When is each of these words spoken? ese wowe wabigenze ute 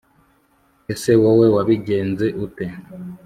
ese 0.93 1.11
wowe 1.21 1.47
wabigenze 1.55 2.25
ute 2.45 2.65